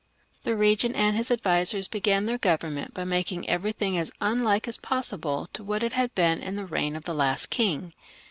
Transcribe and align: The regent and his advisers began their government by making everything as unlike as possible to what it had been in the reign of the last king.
The 0.43 0.55
regent 0.55 0.95
and 0.95 1.15
his 1.15 1.29
advisers 1.29 1.87
began 1.87 2.25
their 2.25 2.39
government 2.39 2.91
by 2.95 3.03
making 3.03 3.47
everything 3.47 3.99
as 3.99 4.11
unlike 4.19 4.67
as 4.67 4.77
possible 4.79 5.47
to 5.53 5.63
what 5.63 5.83
it 5.83 5.93
had 5.93 6.15
been 6.15 6.39
in 6.41 6.55
the 6.55 6.65
reign 6.65 6.95
of 6.95 7.03
the 7.03 7.13
last 7.13 7.51
king. 7.51 7.93